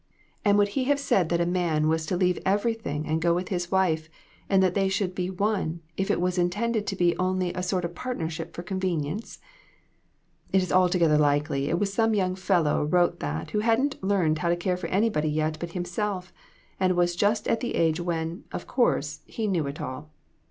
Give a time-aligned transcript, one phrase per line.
[0.43, 3.49] And would he have said that a man was to leave everything and go with
[3.49, 4.09] his wife,
[4.49, 7.85] and that they should be one, if it was intended to be only a sort
[7.85, 9.37] of partnership for convenience?
[10.51, 14.49] It is altogether likely it was some young fellow wrote that who hadn't learned how
[14.49, 16.33] to care for anybody yet but himself,
[16.79, 20.09] and was just at the age when, of course, he knew it all.